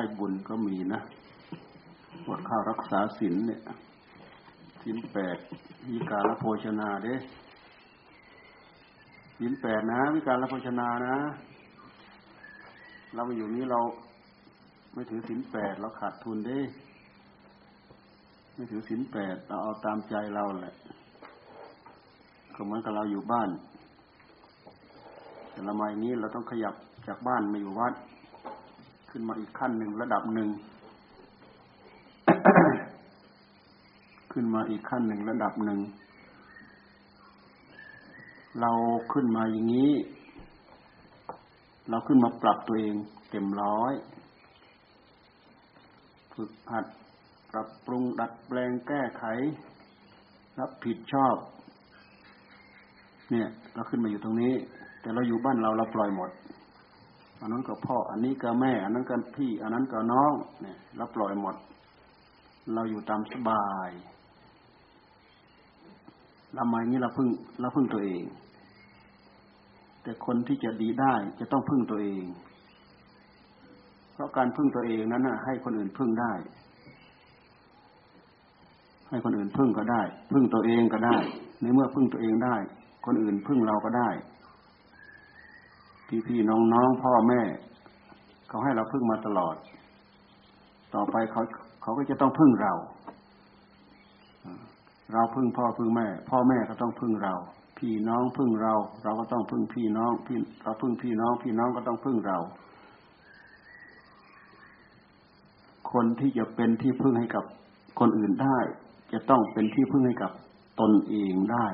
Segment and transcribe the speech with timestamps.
[0.00, 1.00] ได้บุญก็มีนะ
[2.26, 3.60] อดข้าวรักษาศีลเนี่ย
[4.82, 5.36] ศีลแปด
[5.90, 7.14] วิการละโภชนาเด้
[9.38, 11.16] ศีลแปดนะวิการละโภชนานะ
[13.14, 13.80] เราอยู่นี้เรา
[14.94, 16.60] ไม่ถือศีลแปดเราขาดทุนเด้
[18.54, 20.74] ไม่ถือศีลแปดเราเอาตามใจเราแหละ
[22.54, 23.48] ก็เหมือนกับเราอยู่บ้าน
[25.50, 26.74] แต่ละมาอย่างนี้เราต้องขยับ
[27.06, 27.94] จากบ้านมาอยู่วัด
[29.10, 30.48] ขึ้นมาอีกขั้นหนึ่งระดับหนึ่ง
[34.32, 35.80] ขึ้นมาอีกขั้นหนึ่งระดับหนึ่ง
[38.60, 38.72] เรา
[39.12, 39.92] ขึ้นมาอย่างนี้
[41.90, 42.94] เราขึ้นมาปรับตัวเอง
[43.30, 43.92] เต็มร้อย
[46.34, 46.84] ฝึกหัด
[47.50, 49.24] ปรับปรุงดัดแปลงแก้ไข
[50.58, 51.36] รับผิดชอบ
[53.30, 54.54] เนี่ย เราขึ้นมาอยู่ตรงนี้
[55.00, 56.30] แต่เราอยู่บ้านเราเราปล่อยหมด
[57.40, 61.54] อันนั้นก็พ่อ อันนี้ก็แม่ อันนั้นก็พี่ อันนั้นก็น้องเนี่ยเราปล่อยหมด
[62.74, 63.90] เราอยู่ตามสบาย
[66.58, 67.28] ทำไมนี้เราพึ่ง
[67.60, 68.24] เราพึ่งตัวเอง
[70.02, 72.24] แต่คนที่จะดีได้จะต้องพึ่งตัวเอง
[74.12, 76.32] เพราะการพึ่งตัวเองนั้นนะให้คนอื่นพึ่งได้
[79.08, 80.02] ให้คนอื่นพึ่งก็ได้
[80.32, 81.16] พึ่งตัวเองก็ได้
[81.60, 82.56] ในเมื่อพึ่งตัวเองได้
[83.06, 84.08] คนอื่นพึ่งเราก็ได้
[86.12, 87.40] พี่พี่น้องน้องพ่อแม่
[88.48, 89.54] เขาให้เราพึ่งมาตลอด
[90.94, 91.42] ต่อไปเขา
[91.82, 92.72] เขาก็จะต้องพึ่งเรา
[95.12, 97.34] เราพึ่งพ่อพึ่งแม่ พ่อแม่ก็ต้องพึ่งเรา
[97.78, 102.38] พี่น้องพึ่งเรา เราก็ต้องพึ่งพี่น้อง พี่เราพึ่งพี่น้อง พี่น้องก็ต้องพึ่งเรา
[105.92, 107.44] คนที่จะเป็นที่พึ่งให้กับ
[108.00, 108.58] คนอื่นได้
[109.12, 110.32] จะต้องเป็นที่พึ่งให้กับ
[110.80, 111.66] ตนเองได้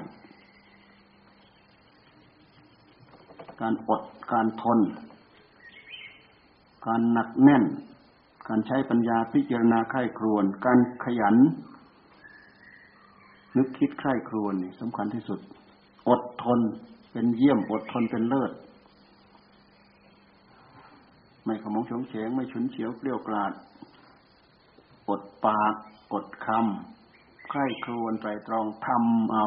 [3.60, 4.02] การอด
[4.32, 4.80] การทน
[6.86, 7.64] การหนักแน่น
[8.48, 11.36] การใช้ปัญญาพิจารณาไข้ครวน การขยัน
[13.56, 15.40] นึกคิดใคร่ครวญนี่สำคัญที่สุด
[16.08, 16.60] อดทน
[17.12, 18.52] เป็นเยี่ยม อดทนเป็นเลิศ
[21.44, 23.52] ไม่ขมงชงเฉงไม่ฉุนเฉียวเปรี้ยวกราด
[25.08, 25.74] อดปาก
[26.12, 29.46] อดคำใคร่ครวญไตรตรองทำเอา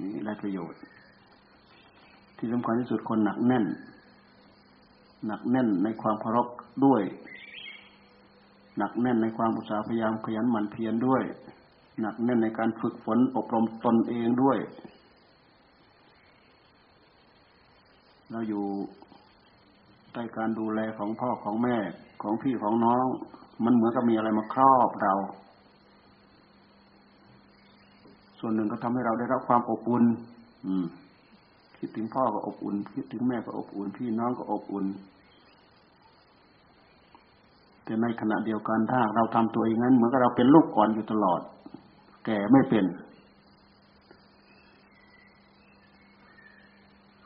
[0.00, 0.80] นี่ได้ประโยชน์
[2.40, 3.64] ที่สำคัญที่สุดคนหนักแน่น
[5.26, 6.48] หนักแน่นในความเคารพ
[6.84, 7.02] ด้วย
[8.78, 11.22] หนักแน่นในความอุตสาห์พยายามขยันหมั่นเพียรด้วย
[12.00, 14.58] หนักแน่นในการฝึกฝนอบรมตนเองด้วย
[18.30, 18.64] เราอยู่
[20.12, 21.76] ใต้การดูแลของพ่อของแม่
[22.22, 23.06] ของพี่ของน้อง
[23.64, 25.14] มันเหมือนกับมีอะไรมาครอบเรา
[28.38, 30.04] ส่วนหนึ่งก็ทำให้เราได้รับความอบอุ่น
[30.66, 30.86] อืม
[31.80, 34.86] คิดถึงพ่อก็อบอุ่น คิดถึงแม่ก็อบอุ่น พี่น้องก็อบอุ่น
[37.84, 41.40] แต่ในขณะเดียวกันถ้าเราทำตัวเองนั้น เหมือนกับเราเป็นลูกอ่อนอยู่ตลอด
[42.26, 42.84] แก่ไม่เป็น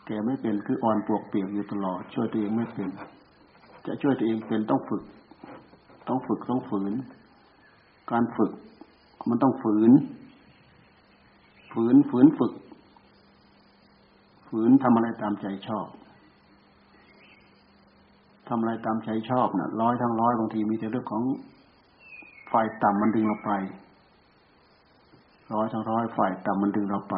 [0.06, 2.91] แก่ไม่เป็นคืออ่อนปวกเปียกอยู่ตลอด ช่วยตัวเองไม่เป็น
[3.86, 5.03] จะช่วยตัวเองเป็นต้องฝึก
[6.09, 6.92] ต้องฝึกต้องฝืน
[8.10, 8.53] การฝึก
[9.28, 9.92] มันต้องฝืน
[11.72, 12.53] ฝืนฝืนฝึก
[14.56, 15.87] ฝืนทำอะไรตามใจชอบ
[18.48, 21.22] ทำอะไรตามใจชอบนะ่ะ ร้อยทั้งร้อยบางทีมีแต่เรื่องของ
[22.48, 23.53] ไฟต่ำมันดึงเราไป
[25.54, 27.16] ร้อยทั้งร้อยฝ่ายต่ำมันดึงเราไป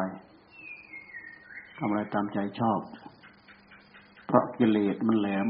[1.77, 2.79] ทำอะไรตามใจชอบ
[4.27, 5.47] เพราะกิเลสมันแหลม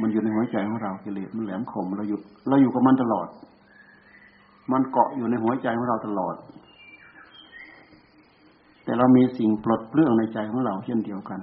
[0.00, 2.18] มันอยู่ในหัวใจของเรากิเลสมันแหลมคมเราอยู่
[2.48, 3.28] เราอยู่กับมันตลอด
[4.72, 6.34] มันเกาะอยู่ในหัวใจของเราตลอด
[8.90, 11.40] แต่เรามีสิ่งปลดเปลื้องในใจของเราเช่นเดียวกัน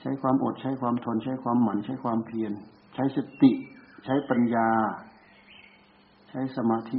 [0.00, 2.52] ใช้ความอดใช้ความทน ใช้ความหมั่นใช้ความเพียร
[2.94, 3.50] ใช้สติ
[4.04, 4.68] ใช้ปัญญา
[6.28, 6.98] ใช้สมาธิ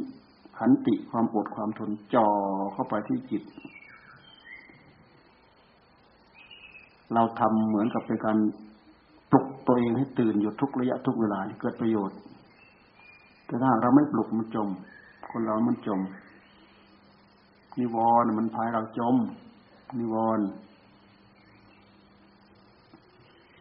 [0.57, 2.27] ขันติความอดความทนจ่อ
[2.73, 3.43] เข้าไปที่จิต
[7.13, 8.37] เราทำเหมือนกับเป็นการ
[9.31, 12.17] ปลุกตัวเองให้ตื่นอยู่ทุกระยะทุกเวลาเกิดประโยชน์
[13.45, 14.67] แต่ถ้าเราไม่ปลุกมันจม
[15.31, 16.01] คนเรามันจม
[17.79, 19.15] นิวรณ์มันพายเราจม
[19.99, 20.45] นิวรณ์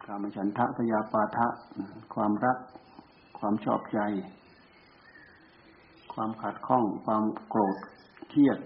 [0.05, 1.47] กามฉันทะพยาปาทะ
[2.13, 2.57] ความรัก
[3.37, 3.99] ความชอบใจ
[6.13, 7.75] ความขัดข้อง ความโกรธ
[8.29, 8.57] เครียด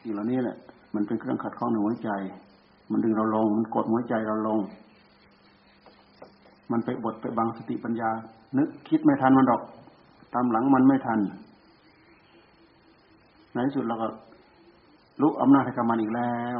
[0.00, 0.56] สิ่งเหล่านี้แหละ
[0.94, 2.10] มันเป็นเครื่องขัดข้องในหัวใจ
[2.90, 4.58] มันดึงเราลง มันกดหัวใจเราลง
[6.70, 8.10] มันไปบดไปบังสติปัญญา
[8.58, 9.62] นึกคิดไม่ทันมันดอก
[10.34, 11.20] ตามหลังมันไม่ทัน
[13.58, 14.08] ในที่สุดเราก็
[15.22, 16.58] ลุกอำนาจให้กับมันอีกแล้ว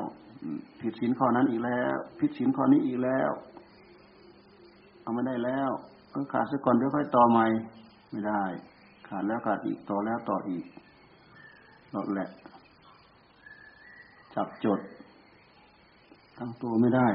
[0.81, 3.31] ผิดศีลข้อนั้นอีกแล้ว ผิดศีลข้อนี้อีกแล้ว
[5.03, 5.71] เอาไม่ได้แล้ว
[6.15, 7.47] ก็ขาดซะก่อนเดี๋ยวค่อยต่อใหม่
[8.11, 8.43] ไม่ได้
[9.09, 10.65] ขาดแล้วขาดอีกต่อแล้วต่ออีก
[11.93, 12.29] หลดแหละ
[14.35, 14.81] จับจด
[16.39, 17.09] ตั้งตัวไม่ได้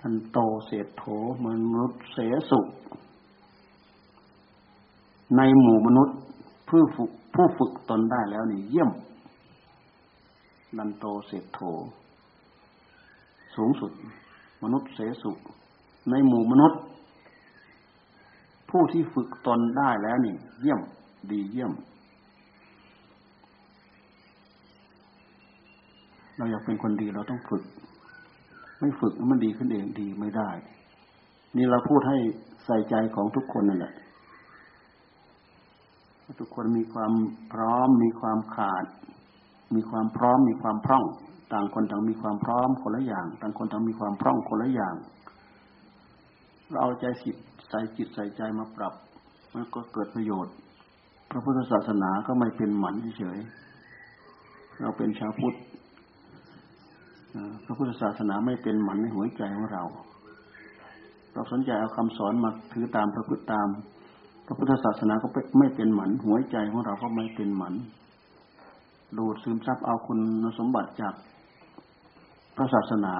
[0.00, 1.04] ท่านโตเศษโถ
[1.46, 2.18] มนุษย์เส
[2.50, 2.60] สุ
[5.36, 6.16] ในหมู่มนุษย์
[6.68, 8.90] ผู้ฝึกผู้ฝึกตนได้แล้วนี่เยี่ยม
[10.78, 11.60] นันโตเศษโถ
[13.56, 13.90] สูงสุด
[14.62, 15.30] มนุษย์เสสุ
[16.10, 16.80] ในหมู่มนุษย์
[18.70, 20.80] ผู้ที่ฝึกตนได้แล้วนี่ เยี่ยม
[21.32, 21.72] ดีเยี่ยม
[26.36, 27.62] เราอยากเป็นคนดีเราต้องฝึก
[28.80, 30.50] ไม่ฝึกมันดีขึ้นเองดีไม่ได้
[31.56, 32.18] นี่เราพูดให้
[32.64, 33.92] ใส่ใจของทุกคนนั่นแหละ
[36.40, 37.12] ทุกคนมีความ
[37.52, 38.84] พร้อม มีความขาด
[39.74, 41.04] มีความพร้อม มีความพร่อง
[41.52, 44.94] ต่างคนต่างมีความพร้อมคนละอย่าง ต่างคนต่างมีความพร่องคนละอย่าง
[46.68, 47.30] เราเอาใจสิ
[47.68, 48.94] ใส่จิตใส่ใจมาปรับ
[49.54, 50.54] มันก็เกิดประโยชน์
[51.30, 53.38] พระพุทธศาสนาก็ไม่เป็นหมันเฉย
[54.80, 55.56] เราเป็นชาวพุทธ
[57.64, 59.82] พระพุทธศาสนาไม่เป็นหมันในหัวใจของเรา
[61.32, 63.68] เราสนใจเอาคำสอนมาถือตามประพฤติตาม
[64.50, 65.28] พระพุทธศาสนาก็
[65.58, 67.74] ไม่เป็นหมัน หัวใจของเราก็ไม่เป็นหมัน
[69.18, 70.18] ดูดซึมซับเอาคุณ
[70.58, 71.14] สมบัติจาก
[72.56, 73.14] พระศาสนา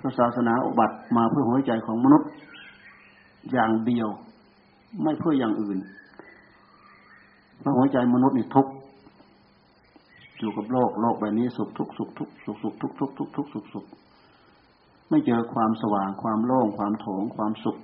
[0.00, 2.30] พระศาสนาอุบัติมาเพื่อหัวใจของมนุษย์
[3.52, 4.08] อย่างเดียว
[5.02, 5.78] ไม่เพื่ออย่างอื่น
[7.60, 8.66] เพราะหัวใจมนุษย์นี่ทุก
[10.38, 13.86] อยู่กับโลกโลกใบนี้สุขทุกสุขทุกสุขสุขทุกทุกทุกทุกสุขสุข
[15.08, 17.76] ไม่เจอความสว่างความโล่งความโถงความสุข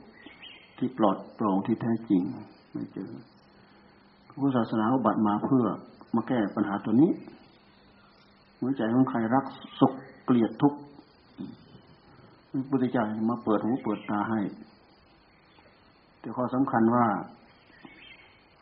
[0.81, 2.23] ที่ปลอดโปร่งที่แท้จริง
[2.73, 3.11] ไม่เจอ
[4.29, 5.65] พระพุทธศาสนาบัติมาเพื่อ
[6.15, 7.11] มาแก้ปัญหาตัวนี้
[8.59, 9.45] หัวใจของใครรัก
[9.81, 9.93] สุข
[10.25, 10.79] เกลียดทุกข์
[12.51, 14.41] พระพุทธเจ้ามาเปิดหูเปิดตาให้
[16.21, 17.07] แต่ข้อสำคัญว่า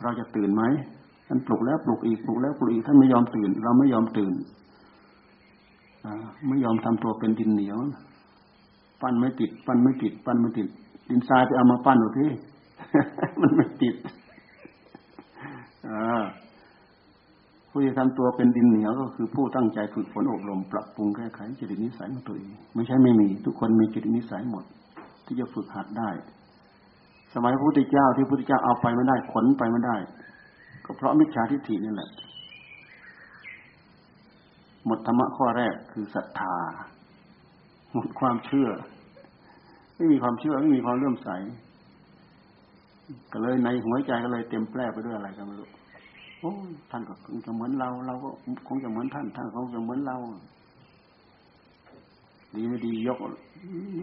[0.02, 0.62] เราจะตื่นไหม
[1.28, 4.34] ท่านปลุกแล้วปลุกอีกปลุกแล้วปลุกอีกท่านไม่ยอมตื่น เราไม่ยอมตื่น
[6.48, 7.78] ไม่ยอมทำตัวเป็นดินเหนียว
[9.02, 10.68] ปั้นไม่ติด ปั้นไม่ติด ปั้นไม่ติด
[11.08, 12.30] ดินทรายไปเอามาปั้นดูที่
[13.40, 13.94] มันไม่ติด
[17.70, 24.64] ผู้ที่ทำตัวเป็นดินเหนียวก็คือผู้ตั้งใจฝึกฝนอบรมปรับปรุงแก้ไขจิตนิสัยของตัวเองไม่ใช่ไม่มี ทุกคนมีจิตนิสัยหมด
[25.26, 26.10] ที่จะฝึกหัดได้
[27.34, 29.96] สมัยพระพุทธเจ้าที่พระพุทธเจ้าเอาไปไม่ได้ขนไปไม่ได้
[30.84, 32.10] ก็เพราะมิจฉาทิฏฐินี่แหละ
[34.86, 36.54] หมดธรรมะข้อแรกคือศรัทธา
[37.92, 38.68] หมดความเชื่อ
[39.98, 41.28] ไม่มีความเชื่อไม่มีความเลื่อมใส
[43.32, 45.68] ก็เลยในหัวใจก็เลยเต็มแปร่ไปด้วยอะไรกันไม่รู้
[46.40, 46.52] โอ้
[46.90, 48.28] ท่านก็คงจะเหมือนเรา เราก็
[48.68, 50.16] คงจะเหมือนท่าน ท่านคงจะเหมือนเรา
[52.54, 53.18] ดีไม่ดียก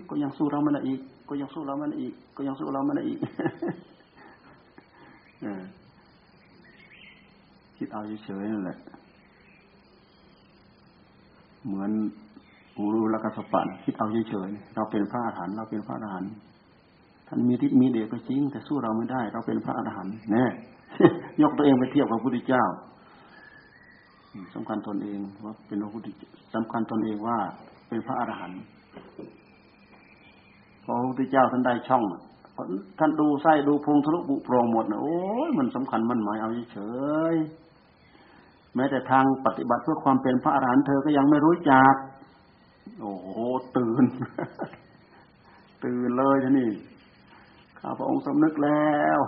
[0.09, 1.00] ก็ยังสู้เราไม่ได้อีก
[1.30, 3.19] ก็ยังสู้เราไม่ได้อีก ก็ยังสู้เราไม่ได้อีก
[7.77, 8.77] คิดเอาเฉยๆนั่นแหละ
[11.66, 11.92] เหมือน
[12.75, 16.31] หูรู้แล้วก็สปันคิดเอาเฉยๆเราเป็นพระอรหันต์เราเป็นพระอรหันต์
[17.27, 20.45] ท่านมีทิศมีเดชก็จริง แต่สู้เราไม่ได้ เราเป็นพระอรหันต์แน่
[21.41, 22.65] ยกตัวเองไปเทียบกับพระพุทธเจ้า
[24.53, 26.07] สำคัญตนเองว่าเป็นพระพุทธ
[26.55, 27.37] สำคัญตนเองว่า
[27.89, 28.59] เป็นพระอรหันต์
[30.83, 32.03] พอพระพุทธเจ้าท่านได้ช่อง
[32.99, 35.17] ท่านดูไส้ดูพุงทะลุบุโปรงหมดนะโอ้
[35.47, 36.79] ยมันสำคัญมันหมายเอาเฉ
[37.33, 37.35] ย
[38.75, 41.94] แม้แต่ทางปฏิบัติเพื่อความเป็นพระอรหันต์เธอก็ยังไม่รู้จัก
[42.99, 43.28] โอ้โห
[43.78, 44.06] ตื่น
[45.83, 46.69] ตื่นเลยท่านี่
[47.80, 49.19] ข้าพระองค์สำนึกแล้ว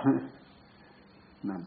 [1.49, 1.61] นั่น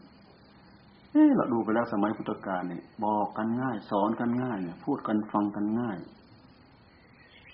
[1.11, 5.97] เฮ้เราดูไปแล้วสมัยพุทธกาลเนี่ยบอกกันง่าย สอนกันง่ายเนี่ยพูดกันฟังกันง่าย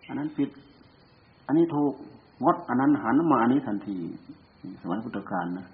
[0.07, 0.49] อันนั้นผิด
[1.47, 1.93] อันนี้ถูก
[2.43, 3.97] งดอันนั้นหันมาอันนี้ทันที
[4.81, 5.67] สมัยพุทธกาลนะ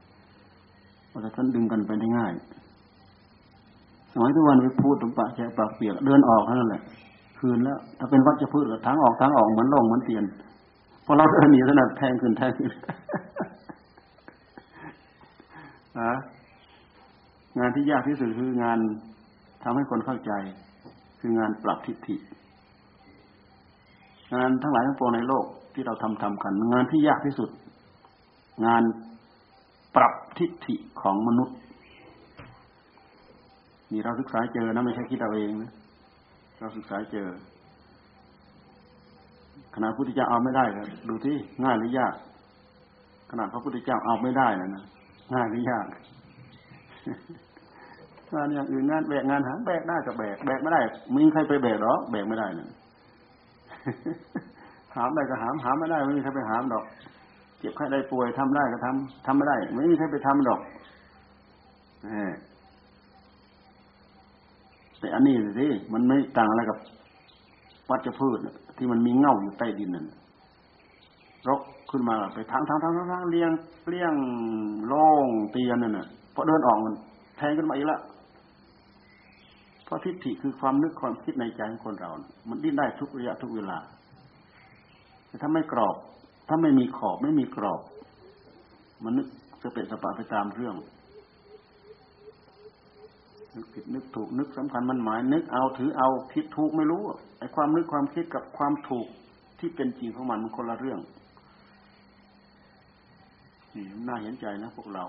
[1.11, 2.33] ว่าจะท่านดึงกันไปได้ง่าย
[4.13, 6.81] สมัยทุกวันไปพูดตรงปากแฉปากเปียกเดินออกนั่นแหละ
[7.45, 10.23] คืนแล้ว ถ้าเป็นวัชพืชก็ทางออกทางออกเหมือนลงเหมือนเตียน
[11.05, 12.69] พอเราเดินหนีขนาดแทงขึ้นแทงขึ้น
[15.99, 16.13] นะ
[17.59, 18.79] งานที่ยากที่สุดคืองาน
[19.63, 20.31] ทำให้คนเข้าใจ
[21.19, 22.15] คืองานปรับทิฏฐิ
[24.33, 27.49] งานทั้งหลายทั้งปวงในโลกที่เราทำทำกัน งานที่ยากที่สุด
[28.65, 28.83] งาน
[29.95, 31.57] ปรับทิฏฐิของมนุษย์
[33.91, 35.71] นี่เราศึกษาเจอนะไม่ใช่คิดเอาเองนะ
[36.63, 37.29] เราศึกษาเจอ
[39.75, 42.13] ขนาดพระพุทธเจ้าเอาไม่ได้เลยดูที่ง่ายหรือยาก
[43.31, 44.83] ขนาดพระพุทธเจ้าเอาไม่ได้นะนะ
[45.33, 45.85] ง่ายหรือยาก
[48.33, 50.81] งานอย่างอื่นงานแบกงานหาแบกได้ก็แบกแบกไม่ได้
[51.15, 52.69] มีใครไปแบกหรอแบกไม่ได้นี่ย
[54.95, 56.85] หามได้ก็หามหามไม่ได้ไม่มีใครไปหามดอก
[57.59, 60.59] เจ็บไข้ได้ป่วยทำได้ก็ทำทำไม่ได้ ไม่มีใครไปทำดอก
[65.03, 66.77] แต่อันนี้สิมันไม่ต่างอะไรกับ
[67.89, 68.39] วัชพืช
[68.77, 70.05] ที่มันมีเง่าอยู่ใต้ดินนั่น
[71.47, 73.51] รกขึ้นมาไปทางทางทางทางเลี้ยง
[73.89, 74.13] เลี้ยง
[74.91, 76.93] ล่องเตียนนั่นน่ะพอเดินออกมัน
[77.37, 78.01] แทงขึ้นมาอีกแล้ว
[79.85, 82.09] เพราะทิฏฐิคือความนึกความคิดในใจของคนเรา
[82.49, 83.77] มันดิ้นได้ทุกระยะทุกเวลา
[85.27, 85.95] แต่ถ้าไม่กรอบ
[86.47, 87.81] ถ้าไม่มีขอบไม่มีกรอบ
[89.03, 89.27] มันนึก
[89.63, 90.75] จะเป็นสปะไปตามเรื่อง
[93.55, 97.01] นึกผิดนึกถูกนึกสำคัญมันหมาย นึกเอาถือเอาคิดถูกไม่รู้
[97.39, 99.07] ไอ้ความนึกความคิดกับความถูก
[99.59, 100.99] ที่เป็นจริงของมันมันคนละเรื่อง
[103.75, 105.05] นี่น่าเห็นใจนะพวกเรา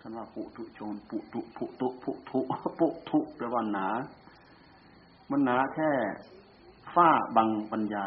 [0.00, 2.40] ท่านว่าปุถุชนปุตุปุตุปุถุ
[2.78, 3.88] ปุถุแปลว่าหนา
[5.30, 5.90] มันหนาแค่
[6.94, 8.06] ฝ้าบังปัญญา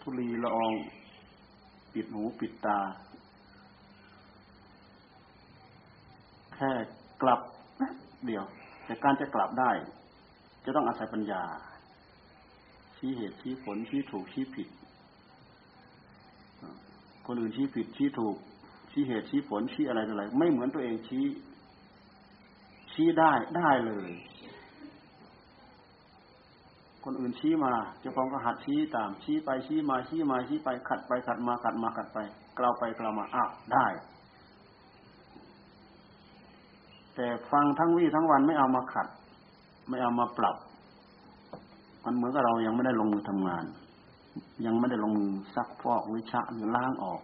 [0.00, 0.74] ทุลีละออง
[1.92, 2.78] ปิดหูปิดตา
[6.56, 6.70] แค่
[7.22, 7.40] กลับ
[8.26, 8.44] เดียว
[8.84, 9.70] แต่การจะกลับได้
[10.64, 11.42] จะต้องอาศัยปัญญา
[12.96, 14.68] ชี้เหตุชี้ผลชี้ถูกชี้ผิด
[17.26, 18.36] คนอื่นชี้ผิดชี้ถูก
[18.92, 21.24] ชี้เหตุชี้ผลชี้อะไรอะไร ไม่เหมือนตัวเองชี้
[22.92, 24.10] ชี้ได้ได้เลย
[27.04, 32.18] คนอื่นชี้มาเจ้าของก็หัดชี้ตาม ชี้ไปชี้มาชี้มาชี้ไปขัดไปขัดมาขัดมาขัดไป
[32.58, 33.86] กล่าวไปกล่าวมาอ้าวได้
[37.16, 39.08] แต่ฟังทั้งวี่ทั้งวันไม่เอามาขัด
[39.88, 40.56] ไม่เอามาปรับ
[42.04, 43.64] มันเหมือนกับเรายังไม่ได้ลงมือทำงาน
[44.66, 47.20] ยังไม่ได้ลงมือซักฟอกวิชาหรือล้างออก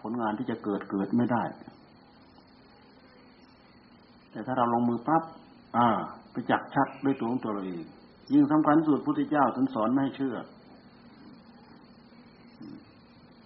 [0.00, 1.42] ผลงานที่จะเกิดเกิดไม่ได้
[4.30, 5.22] แต่ถ้าเราลงมือปั๊บ
[5.76, 5.88] อ่า
[6.32, 7.84] ไปจักชัดด้วยตัวของตัวเราเอง
[8.32, 10.36] ยิ่งสำคัญสุดพุทธเจ้าท่านสอนไม่ให้เชื่อ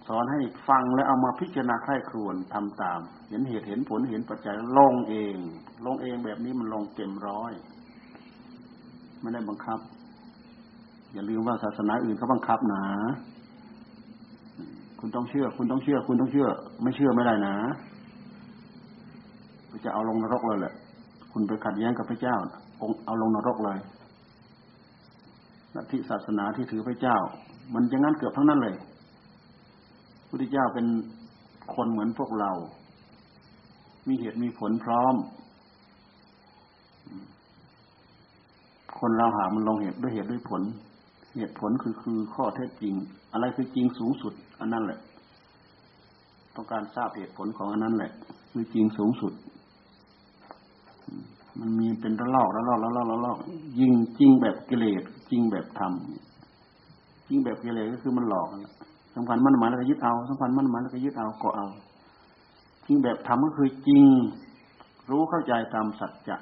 [0.17, 0.39] อนให้
[0.69, 2.99] ฟังและเอามาพิจารณาใคร่ครวญทำตาม
[3.29, 5.35] เห็นเหตุเห็นผลเห็นปัจจัยลงเอง
[5.85, 7.51] ลงเองแบบนี้มันลงเต็มร้อย
[9.21, 9.79] ไม่ได้บังคับ
[11.13, 12.83] อย่าลืมว่าศาสนาอื่นเขาบังคับนะ
[14.99, 16.47] คุณต้องเชื่อ คุณต้องเชื่อ คุณต้องเชื่อ
[16.83, 17.55] ไม่เชื่อไม่ได้นะ
[19.85, 20.73] จะเอาลงนรกเลยแหละ
[21.31, 22.35] คุณไปขัดแย้งกับพระเจ้า
[22.81, 23.79] องเอาลงนรกเลย
[25.75, 27.17] ลัทธิศาสนาที่ถือพระเจ้า
[27.73, 28.75] มันจะงั้นเกือบทั้งนั้นเลย
[30.33, 30.87] พุทธเจ้าเป็น
[31.75, 32.51] คนเหมือนพวกเรา
[34.07, 35.15] มีเหตุมีผลพร้อม
[38.99, 40.61] คนเราหามันลงเหตุด้วยเหตุด้วยผล
[41.37, 42.93] เหตุผลคือคือข้อเท็จจริง
[43.33, 44.99] อะไรคือจริงสูงสุด อันนั้นแหละ
[46.55, 48.11] ต้องการทราบเหตุผลของอันนั้นแหละ
[48.51, 49.33] คือจริงสูงสุด
[51.59, 53.37] มันมีเป็นระลอกระลอกระลอกระลอก
[53.79, 55.93] ยิงจริงแบบกิเลสจริงแบบธรรม
[57.27, 58.73] จริงแบบกิเลสก็คือมันหลอกนะ
[59.15, 61.67] สำคัญมั่นหมายแล้วก็ยึดเอาสำคัญมั่นหมายแล้วก็ยึดเอาก็เอา
[62.87, 64.03] จริงแบบธรรมก็คือจริง
[65.09, 66.37] รู้เข้าใจตามสัจจะ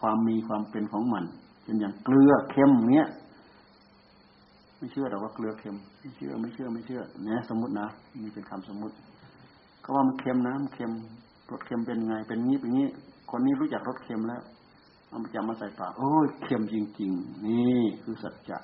[0.00, 1.24] ความมีความเป็นของมัน
[1.64, 3.08] เป็นอย่างเกลือเค็มเนี้ย
[4.76, 7.88] ไม่เชื่อแต่ว่าเกลือเค็มไม่เชื่อไม่เชื่อไม่เชื่อเนี่ยสมมตินะ
[8.22, 8.94] มีเป็นคำสมมติ
[9.80, 10.92] เขาว่ามันเค็มนะมันเค็ม
[11.50, 12.88] รสเค็มเป็นไง เป็นงี้เป็นงี้
[13.30, 14.42] คนนี้รู้จักรสเค็มแล้ว
[15.08, 18.58] เอามาจับมาใส่ปากโอ้ยเค็มจริง ๆ นี่คือสัจจะ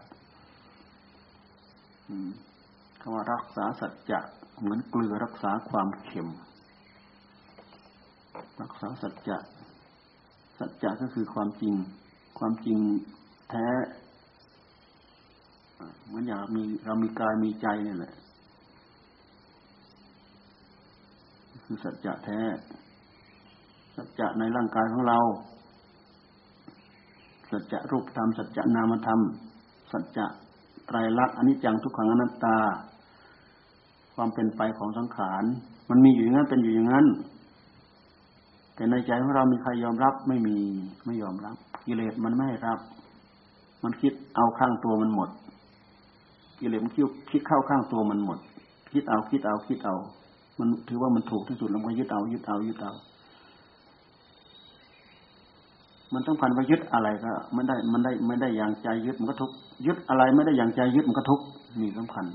[3.06, 4.20] คำว่ารักษาสัจจะ
[4.60, 6.28] เหมือนเกลือรักษาความเค็ม
[8.62, 9.36] รักษาสัจจะ
[10.58, 11.74] สัจจะก็คือความจริง
[12.38, 12.78] ความจริง
[13.50, 13.66] แท้
[16.06, 18.14] เหมือนอย่างมีเรามีกายมีใจนี่แหละ
[21.64, 22.40] คือสัจจะแท้
[23.96, 25.18] สัจจะในร่างกายของเรา
[27.50, 29.20] สัจจะรูปธรรมสัจจะนามธรรม
[29.92, 30.26] สัจจะ
[30.86, 32.58] ไตรลักษณ์อนิจจังทุกขังอนัตตา
[34.14, 35.44] ความเป็นไปของสังขาร
[35.90, 37.06] มันมีอยู่อย่างนั้นเป็นอยู่อย่างนั้น
[38.74, 40.56] แต่ในใจของเรามีใครยอมรับไม่มี
[41.06, 41.56] ไม่ยอมรับ
[41.86, 42.78] กิเลสมันไม่รับ
[43.84, 45.28] มันคิดเอาข้างตัวมันหมด
[46.60, 48.38] กิเลสมันคิดคิดเข้าข้างตัวมันหมด
[48.92, 49.96] คิดเอาคิดเอาคิดเอา
[50.58, 52.92] มันถือว่ามันถูกที่สุดแล้วมันยึดเอายึดเอายึดเอา
[56.14, 59.50] มันต้องพันไปยึดอะไรก็มันได้มันได้ไม่ได้อย่างใจยึดมันก็ทุก
[59.86, 61.40] ยึดอะไรไม่ได้อย่างใจยึดมันก็ทุก
[61.80, 62.26] นี่สำคัญ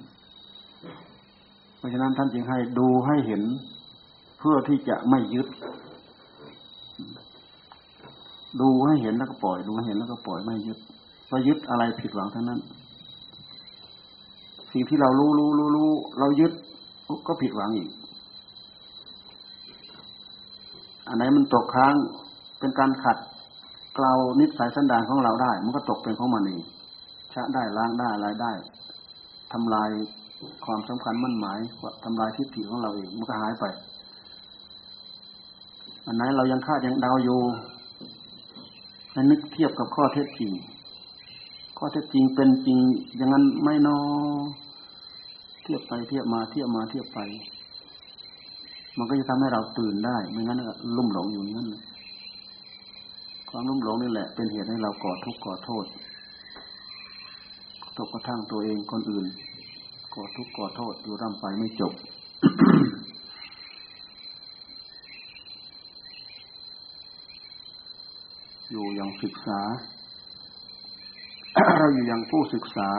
[1.79, 3.41] เพราะฉะนั้นท่านจึงให้ดูให้เห็น
[4.39, 5.47] เพื่อที่จะไม่ยึด
[8.61, 10.77] ดูให้เห็นแล้วก็ปล่อย ดูให้เห็นแล้วก็ปล่อยไม่ยึด
[11.27, 12.59] เพอยึดอะไรผิดหวังทั้งนั้น
[14.71, 16.51] สิ่งที่เรารู้รู้รู้รู้เรายึด
[17.27, 17.89] ก็ผิดหวังอีก
[21.07, 21.93] อันไหนมันตกค้าง
[22.59, 23.17] เป็นการขัด
[23.95, 26.61] เกลานิสัยสันดานของเราได้ มันก็ตกเป็นของมันเอง
[27.33, 28.51] ชะได้ล้างได้อะไรได้
[29.51, 29.89] ทำลาย
[30.65, 31.59] ความสำคัญมั่นหมาย
[32.03, 33.65] ทำลายทิฏฐิของเราเองมันก็หายไป
[36.05, 37.39] อันไหนเรายังคาดยังเดาอยู่
[39.11, 40.51] ให้นึกเทียบกับข้อเท็จจริง
[41.77, 42.77] ข้อเท็จจริงเป็นจริง
[43.17, 43.97] อย่างนั้นไม่นอ
[45.63, 47.19] เทียบไปเทียบมาเทียบมาเทียบไป
[48.97, 51.67] มันก็จะทำให้เราตื่นได้ ไม่งั้นก็ลุ่มหลงอยู่นั่น
[53.49, 55.85] ความลุ่มหลงนี่แหละ เป็นเหตุให้เราก่อทุกข์ก่อโทษ
[57.97, 59.25] ตกกระทั่งตัวเองคนอื่น
[60.13, 61.93] ก่อทุกข์ก่อโทษอยู่ร่ำไปไม่จบ
[68.69, 69.59] อยู่อย่างศึกษา
[71.77, 72.89] เราอยู่อย่างผู้ศึกษา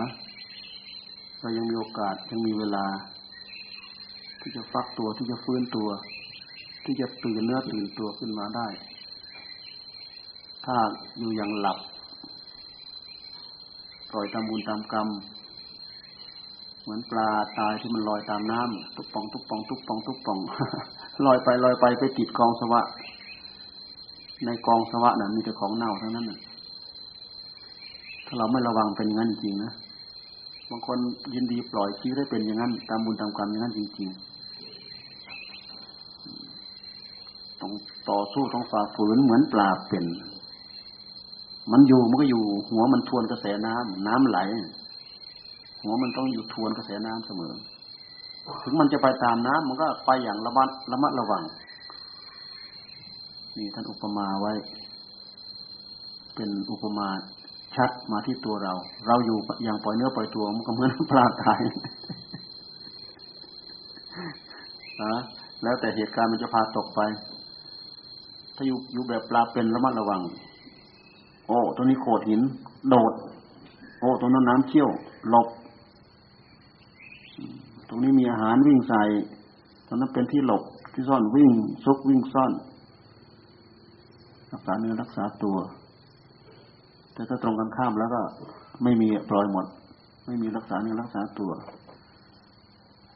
[1.41, 2.87] เรายังมีโอกาสยังมีเวลา
[4.41, 5.89] ที่จะฟักตัวที่จะฟื้นตัว
[6.85, 8.69] ที่จะตื่นเนื้อตื่นตัวขึ้นมาได้
[10.65, 10.77] ถ้า
[11.19, 11.79] อยู่อย่างหลับ
[14.11, 15.09] ปล่อยตามบุญตามกรรม
[16.91, 17.29] มือนปลา
[17.59, 20.39] ตายที่มันลอยตามน้ำตุกปองตุกปองตุกปองตุกปอง
[21.27, 22.81] ลอยไปลอยไปไปติดกองสวะ
[24.45, 26.27] ในกองสวะนั้นมีแต่ของเน่าทั้งนั้น
[28.27, 29.73] ถ้าเราไม่ระวังเป็นอย่างนั้นจริงนะ
[30.71, 30.99] บางคน
[31.35, 37.73] ยินดีปล่อยชีวิตได้เป็นอย่างนั้น ตามบุญตามกรรมอย่างนั้นจริงๆต้อง
[38.11, 40.05] ต่อสู้ต้องฝ่าฝืนเหมือนปลาเป็น
[41.73, 44.39] มันอยู่มันก็อยู่ หัวมันทวนกระแสน้ำน้ำไหล
[45.83, 47.53] หัวมันต้องอยู่ทวนกระแสน้ำเสมอ
[48.63, 51.43] ถึงมันจะไปตามน้ำมันก็ไปอย่างระมัดระมัดระวัง
[53.57, 54.53] นี่ท่านอุปมาไว้
[56.35, 57.09] เป็นอุปมา
[57.77, 58.73] ชัดมาที่ตัวเรา
[59.07, 61.61] เราอยู่อย่างปล่อยเนื้อปล่อยตัวมันก็เหมือนปลาตาย
[65.03, 65.15] นะ
[65.63, 67.01] แล้วแต่เหตุการณ์มันจะพาตกไป
[68.57, 70.21] ถ้าอยู่อยู่แบบปลาเป็นระมัดระวัง
[71.47, 72.41] โอ้ตัวนี้โขดหิน
[72.89, 73.13] โดด
[74.01, 74.89] โอ้ตัวนั้นน้ำเชี่ยว
[75.29, 75.47] หลบ
[77.89, 79.03] ตรงนี้มีอาหารวิ่งใส่
[79.87, 81.51] ตรงนั้นเป็นที่หลบที่ซ่อนวิ่ง
[81.85, 82.53] ซุกวิ่งซ่อน
[84.53, 85.57] รักษาเนื้อรักษาตัว
[87.13, 88.21] แต่ถ้าตรงกันข้ามแล้วก็
[88.83, 89.67] ไม่มีปล่อยหมด
[90.27, 91.51] ไม่มีรักษาเนื้อรักษาตัว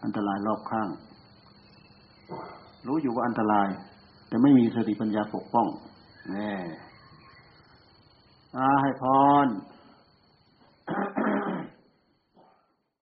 [0.05, 0.89] อันตรายรอบข้าง
[2.87, 3.69] รู้อยู่ว่าอันตราย
[4.29, 5.67] แต่ไม่มีสติปัญญาปกป้อง
[6.33, 6.53] แน่
[8.57, 9.05] อาให้พ
[9.45, 9.47] ร